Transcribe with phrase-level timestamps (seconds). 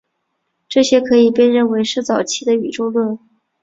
[0.67, 3.19] 这些可以被认为是早期的宇宙论。